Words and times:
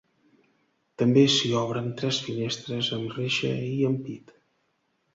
També 1.01 1.25
s'hi 1.33 1.51
obren 1.61 1.93
tres 2.01 2.21
finestres 2.31 2.93
amb 3.01 3.17
reixa 3.21 3.55
i 3.71 3.81
ampit. 3.95 4.39